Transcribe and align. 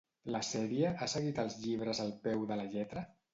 La 0.35 0.39
sèrie 0.45 0.87
ha 0.93 1.07
seguit 1.13 1.41
els 1.43 1.59
llibres 1.67 2.01
al 2.07 2.11
peu 2.25 2.47
de 2.53 2.59
la 2.63 2.67
lletra? 2.73 3.07